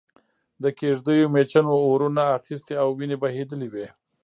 د 0.63 0.65
کېږدیو 0.79 1.31
مېچنو 1.35 1.73
اورونه 1.85 2.23
اخستي 2.37 2.73
او 2.81 2.87
وينې 2.97 3.17
بهېدلې 3.21 3.67
وې. 3.73 3.87